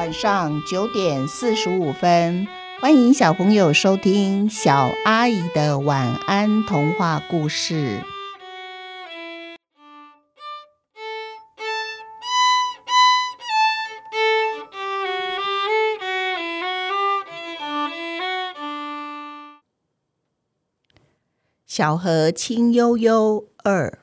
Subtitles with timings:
[0.00, 2.48] 晚上九点四十五分，
[2.80, 8.02] 欢迎小朋友收听小阿姨的晚安童话故事。
[21.66, 23.98] 小河清悠悠二，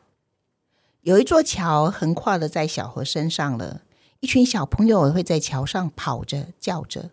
[1.02, 3.81] 有一座桥横跨了在小河身上了。
[4.20, 7.12] 一群小朋友会在桥上跑着、叫着，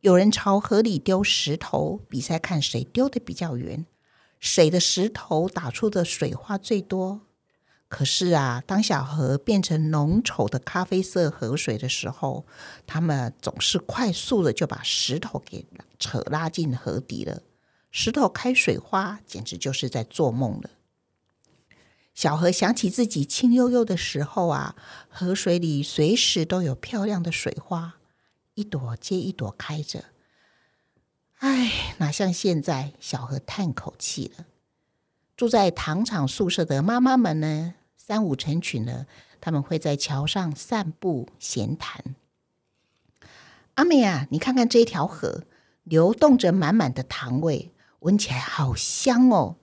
[0.00, 3.86] 有人朝河里丢石头，比赛看谁丢的比较远，
[4.38, 7.22] 谁的石头打出的水花最多。
[7.88, 12.44] 可是啊，当小河变成浓稠的咖啡色河水的时候，
[12.86, 15.64] 他们总是快速的就把石头给
[15.98, 17.40] 扯拉进河底了。
[17.90, 20.70] 石头开水花，简直就是在做梦了。
[22.14, 24.76] 小河想起自己清悠悠的时候啊，
[25.08, 27.94] 河水里随时都有漂亮的水花，
[28.54, 30.04] 一朵接一朵开着。
[31.38, 32.92] 唉，哪像现在？
[33.00, 34.46] 小河叹口气了。
[35.36, 39.06] 住在糖厂宿舍的妈妈们呢，三五成群的，
[39.40, 42.14] 他们会在桥上散步闲谈。
[43.74, 45.44] 阿美啊，你看看这条河，
[45.82, 49.56] 流动着满满的糖味，闻起来好香哦。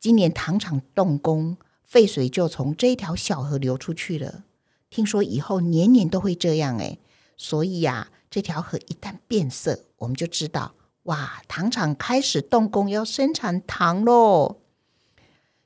[0.00, 1.58] 今年糖厂动工。
[1.92, 4.44] 废水就从这条小河流出去了。
[4.88, 6.96] 听说以后年年都会这样哎，
[7.36, 14.56] 所以呀，这条河一旦变色，我们就知道哇，糖厂开始动工要生产糖喽。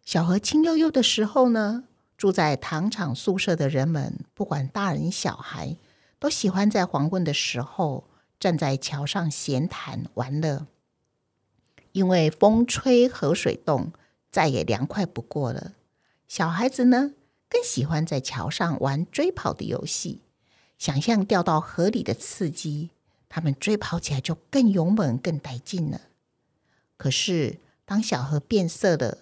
[0.04, 1.84] 小河清悠悠的时候呢，
[2.16, 5.76] 住在糖厂宿舍的人们，不管大人小孩，
[6.18, 8.02] 都喜欢在黄昏的时候
[8.40, 10.66] 站在桥上闲谈玩乐，
[11.92, 13.92] 因为风吹河水动，
[14.32, 15.74] 再也凉快不过了。
[16.28, 17.12] 小孩子呢，
[17.48, 20.22] 更喜欢在桥上玩追跑的游戏，
[20.76, 22.90] 想象掉到河里的刺激，
[23.28, 26.00] 他们追跑起来就更勇猛、更带劲了。
[26.96, 29.18] 可是，当小河变色了，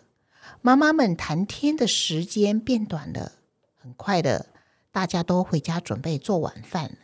[0.62, 3.32] 妈妈们谈天的时间变短了，
[3.74, 4.46] 很快的，
[4.90, 6.96] 大家都回家准备做晚饭，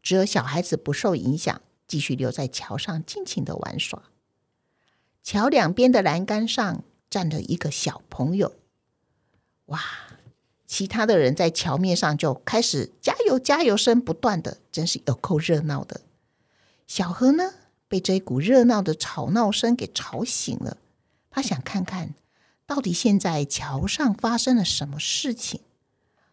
[0.00, 4.04] 只有小孩子不受影响，继续留在桥上尽情的玩耍。
[5.22, 8.54] 桥两边的栏杆上站着一个小朋友。
[9.66, 9.80] 哇！
[10.66, 16.00] 其他的人在桥面上就开始加油，加油声不断的，真是有够热闹的。
[16.86, 17.54] 小河呢，
[17.86, 20.78] 被这一股热闹的吵闹声给吵醒了。
[21.30, 22.14] 他想看看
[22.66, 25.60] 到底现在桥上发生了什么事情。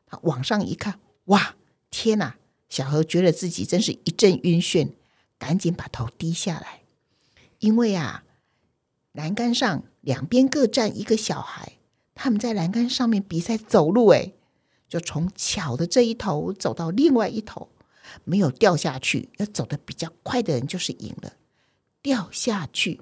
[0.07, 1.55] 他往上一看，哇！
[1.91, 2.37] 天哪！
[2.67, 4.93] 小河觉得自己真是一阵晕眩，
[5.37, 6.81] 赶紧把头低下来，
[7.59, 8.23] 因为啊，
[9.11, 11.73] 栏杆上两边各站一个小孩。
[12.23, 14.33] 他们在栏杆上面比赛走路，哎，
[14.87, 17.69] 就从桥的这一头走到另外一头，
[18.23, 21.33] 没有掉下去，要走的比较快的人就是赢了。
[22.03, 23.01] 掉下去，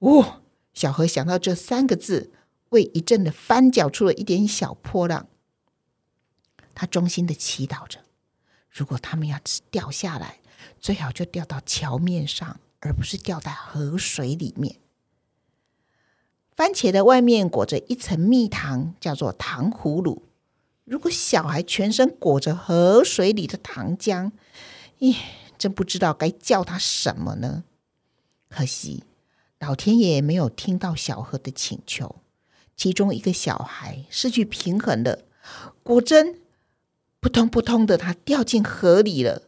[0.00, 0.42] 哦，
[0.74, 2.32] 小河想到这三个字，
[2.70, 5.28] 为一阵的翻搅出了一点小波浪。
[6.74, 8.00] 他衷心的祈祷着，
[8.68, 9.38] 如果他们要
[9.70, 10.40] 掉下来，
[10.80, 14.81] 最好就掉到桥面上，而不是掉在河水里面。
[16.62, 20.22] 番茄的外面裹着一层蜜糖，叫做糖葫芦。
[20.84, 24.30] 如果小孩全身裹着河水里的糖浆，
[25.00, 25.16] 咦，
[25.58, 27.64] 真不知道该叫他什么呢？
[28.48, 29.02] 可惜
[29.58, 32.14] 老天爷没有听到小河的请求，
[32.76, 35.24] 其中一个小孩失去平衡了，
[35.82, 36.38] 果真
[37.18, 39.42] 扑通扑通的，他掉进河里了。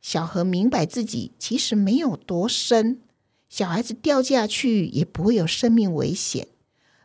[0.00, 3.02] 小河明白自己其实没有多深。
[3.54, 6.48] 小孩子掉下去也不会有生命危险，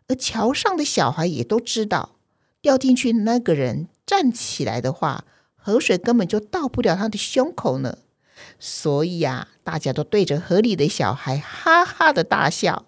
[0.08, 2.16] 而桥上的小孩也都知道，
[2.60, 8.00] 掉进去那个人站起来的话，河水根本就到不了他的胸口呢。
[8.58, 12.88] 所以啊，大家都对着河里的小孩哈哈的大笑。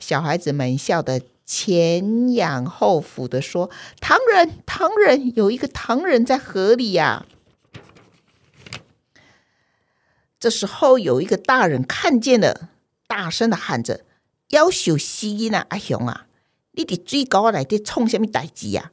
[0.00, 3.70] 小孩子们笑得前仰后俯的说
[4.02, 7.24] ：“糖人，糖人，有一个糖人在河里呀！”
[10.40, 12.70] 这时候有一个大人看见了。
[13.06, 14.04] 大声的喊着
[14.50, 16.26] ：“夭寿死囡仔，阿雄啊！
[16.72, 18.90] 你伫水沟仔内底创什么代志呀？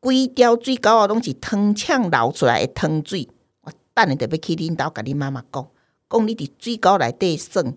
[0.00, 3.28] 规条水沟仔拢是糖浆流出来的糖水。
[3.62, 5.68] 我等下就要去恁兜，甲恁妈妈讲，
[6.10, 7.74] 讲你伫水沟内底算，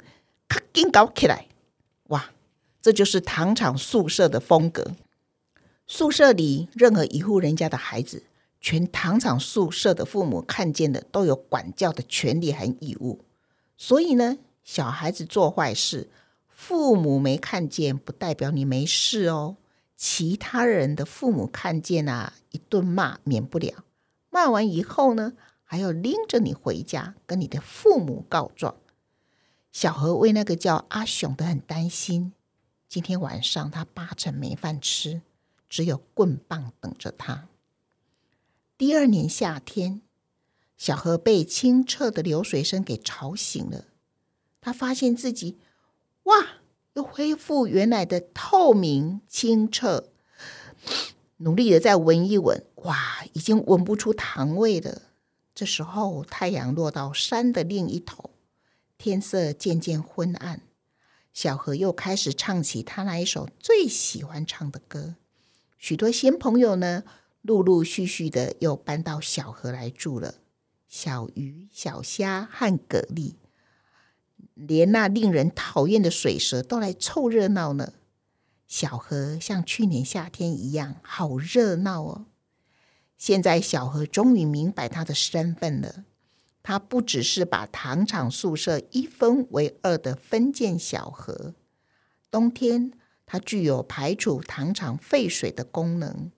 [0.48, 1.48] 赶紧搞起来！
[2.07, 2.31] 哇，
[2.81, 4.92] 这就是糖厂宿舍的风格。
[5.88, 8.24] 宿舍里任何一户人家的孩子，
[8.60, 13.24] 全糖厂宿舍的父母看见的都有管教的权利和义务。
[13.77, 14.38] 所以呢。”
[14.71, 16.12] 小孩子做坏事，
[16.48, 19.57] 父母没看见，不代表你没事哦。
[19.95, 23.83] 其他人的父母看见啊，一顿骂免不了。
[24.30, 25.33] 骂完以后呢，
[25.63, 28.75] 还要拎着你回家，跟你的父母告状。
[29.71, 32.33] 小何为那个叫阿雄的很担心。
[32.88, 35.24] 今天晚上他八成没饭吃，
[35.68, 37.48] 只有棍棒等着他。
[38.77, 40.04] 第二年夏天，
[40.77, 43.86] 小何被清澈的流水声给吵醒了。
[44.69, 45.57] 他发现自己，
[46.25, 46.45] 哇，
[46.94, 50.10] 又恢复原来的透明清澈。
[51.38, 55.01] 努力的再闻一闻，哇，已经闻不出糖味了。
[55.56, 58.30] 这时候，太阳落到山的另一头，
[59.00, 60.62] 天色渐渐昏暗。
[61.33, 65.16] 小河又开始唱起他那一首最喜欢唱的歌。
[65.80, 67.04] 许多新朋友呢，
[67.42, 70.36] 陆陆续续的又搬到小河来住了。
[70.88, 73.33] 小鱼、小虾和蛤蜊，
[74.54, 77.94] 连那令人讨厌的水蛇都来凑热闹呢。
[78.68, 82.26] 小河像去年夏天一样，好热闹哦。
[83.18, 86.06] 现在小河终于明白他的身份了。
[86.62, 91.56] 他不只是把糖厂宿舍一分为二的分建小河，
[92.30, 92.92] 冬天
[93.26, 96.32] 它具有排除糖厂废水的功能。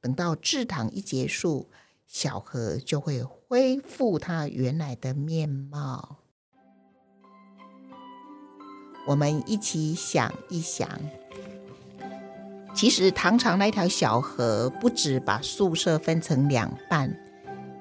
[0.00, 1.70] 等到制糖一结束，
[2.06, 6.21] 小河就会恢复它原来的面貌。
[9.06, 10.88] 我们一起想一想，
[12.74, 17.18] 其实糖厂那条小河不止把宿舍分成两半。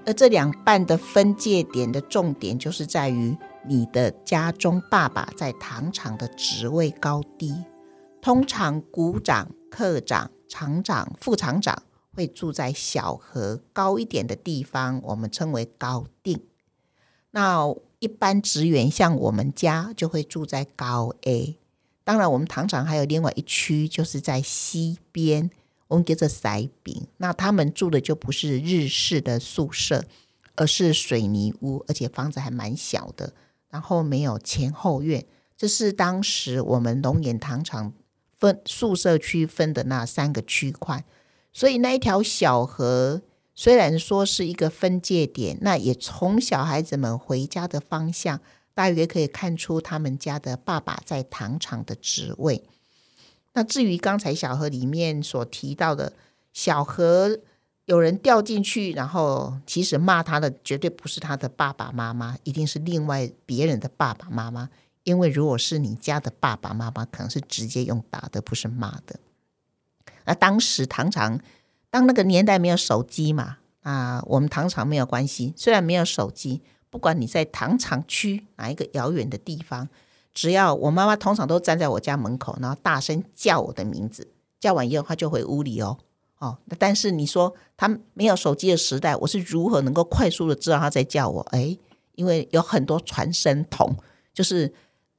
[0.04, 3.38] 而这两半的分界点的重点，就是在于
[3.68, 7.64] 你的家中爸爸在糖厂的职位高低。
[8.20, 11.84] 通常股长、课长、厂长、副厂长
[12.16, 16.42] 会住在小河高一点的地方，我们称为高定。
[17.30, 17.68] 那
[18.02, 21.58] 一般职员像我们家就会住在高 A。
[22.04, 25.52] 当然，我们糖厂还有另外一区，就是在西边。
[25.88, 30.06] 我们叫做塞饼，那他们住的就不是日式的宿舍，
[30.56, 33.34] 而是水泥屋，而且房子还蛮小的，
[33.70, 35.26] 然后没有前后院。
[35.56, 37.94] 这是当时我们龙岩糖厂
[38.40, 41.04] 分宿舍区分的那三个区块，
[41.54, 43.22] 所以那一条小河
[43.54, 48.40] 虽然说是一个分界点，那也从小孩子们回家的方向，
[48.74, 52.64] 大约可以看出他们家的爸爸在糖厂的职位。
[53.54, 56.14] 那至于刚才小河里面所提到的
[56.54, 57.38] 小河
[57.86, 64.70] 有人掉进去，然后其实骂他的绝对不是他的爸爸妈妈，一定是另外别人的爸爸妈妈。
[65.04, 69.20] 因为如果是你家的爸爸妈妈，可能是直接用打的，不是骂的。
[70.26, 71.40] 那当时糖厂，
[71.92, 75.54] 当那个年代没有手机嘛，啊，我们糖厂没有关系。
[75.56, 79.88] 虽然没有手机，不管你在糖厂区哪一个遥远的地方。
[80.34, 85.98] 只要我妈妈通常都站在我家门口，然后大声叫我的名字，叫完以后她就回屋里哦
[86.40, 86.58] 哦。
[86.80, 91.42] 但是你说她没有手机的时代，我是如何能够快速的知道她在叫我？
[91.52, 91.78] 哎，
[92.16, 93.94] 因为有很多传声筒，
[94.34, 94.74] 就是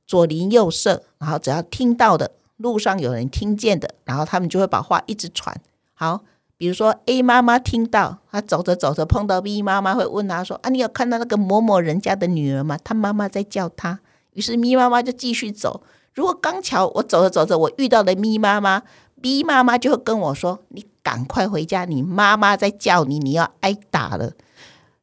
[0.06, 5.54] 左邻右舍，然后只要听到的路上有人听见的，然后他们就会把话一直传。
[5.92, 6.24] 好，
[6.62, 12.78] 比如说 A 妈妈听到，她走着走着碰到 B 妈妈，会问她说：“啊，你有看到那个某某人家的女儿吗？
[12.84, 13.98] 她妈妈在叫她。”
[14.34, 15.82] 于是咪妈妈就继续走。
[16.14, 18.82] 如果刚巧我走着走着，我遇到了咪妈妈
[19.20, 24.30] ，B 妈妈就会跟我说：“你赶快回家，你妈妈在叫你，你要挨打了。”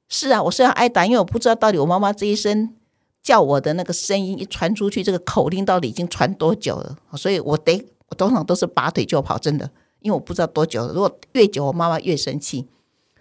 [0.07, 2.73] 是啊，我是要挨打，因为我不知道到底我妈妈这一声
[3.21, 6.95] 叫我的那个声音一传出去，这个口令到底已经传多久了？
[7.17, 9.69] 所以我得我通常都是拔腿就跑，真的，
[10.01, 10.87] 因为我不知道多久。
[10.87, 12.67] 如果越久，我妈妈越生气，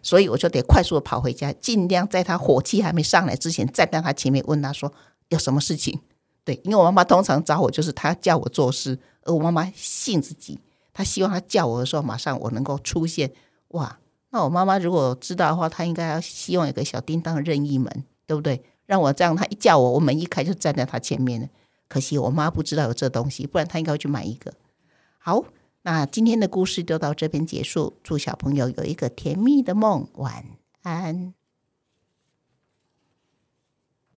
[0.03, 4.93] 所以我就得快速的跑回家，尽量在她火气还没上来之前，站在她前面问她说。
[5.31, 6.01] 有什么事情？
[6.43, 10.59] 对，因为我妈妈通常找我，就是她叫我做事，而我妈妈性子急，
[10.95, 13.31] 她希望她叫我的时候，马上我能够出现。
[13.73, 13.99] 哇，
[14.31, 18.63] 那我妈妈如果知道的话，她应该要希望有个小叮当任意门，对不对？
[18.87, 21.49] 让我这样，她一叫我，我门一开就站在她前面了。
[21.87, 24.51] 可惜我妈不知道有这东西，不然她应该会去买一个。
[25.19, 25.45] 好，
[25.91, 27.95] 那今天的故事就到这边结束。
[28.03, 30.45] 祝小朋友有一个甜蜜的梦，晚
[30.83, 31.33] 安。